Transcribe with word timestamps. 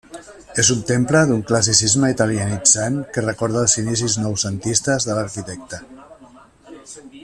És 0.61 0.69
un 0.75 0.79
temple 0.91 1.19
d'un 1.31 1.43
classicisme 1.51 2.09
italianitzant 2.15 2.97
que 3.17 3.25
recorda 3.27 3.61
els 3.67 3.79
inicis 3.85 4.19
noucentistes 4.25 5.09
de 5.11 5.19
l'arquitecte. 5.19 5.83